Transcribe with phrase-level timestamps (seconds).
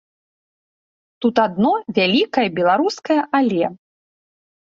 [1.25, 3.65] Тут адно вялікае беларускае але!